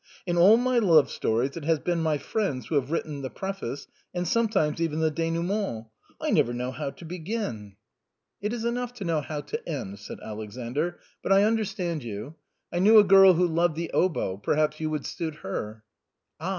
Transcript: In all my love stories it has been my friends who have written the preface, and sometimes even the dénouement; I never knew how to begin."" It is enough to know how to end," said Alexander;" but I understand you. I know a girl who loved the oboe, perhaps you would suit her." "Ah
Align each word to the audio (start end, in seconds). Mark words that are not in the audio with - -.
In 0.25 0.35
all 0.35 0.57
my 0.57 0.79
love 0.79 1.11
stories 1.11 1.55
it 1.55 1.63
has 1.63 1.77
been 1.77 1.99
my 2.01 2.17
friends 2.17 2.65
who 2.65 2.73
have 2.73 2.89
written 2.89 3.21
the 3.21 3.29
preface, 3.29 3.85
and 4.15 4.27
sometimes 4.27 4.81
even 4.81 4.99
the 4.99 5.11
dénouement; 5.11 5.89
I 6.19 6.31
never 6.31 6.55
knew 6.55 6.71
how 6.71 6.89
to 6.89 7.05
begin."" 7.05 7.75
It 8.41 8.51
is 8.51 8.65
enough 8.65 8.93
to 8.95 9.03
know 9.05 9.21
how 9.21 9.41
to 9.41 9.69
end," 9.69 9.99
said 9.99 10.17
Alexander;" 10.19 10.97
but 11.21 11.31
I 11.31 11.43
understand 11.43 12.03
you. 12.03 12.33
I 12.73 12.79
know 12.79 12.97
a 12.97 13.03
girl 13.03 13.33
who 13.33 13.45
loved 13.45 13.75
the 13.75 13.91
oboe, 13.91 14.37
perhaps 14.37 14.79
you 14.79 14.89
would 14.89 15.05
suit 15.05 15.35
her." 15.45 15.83
"Ah 16.39 16.49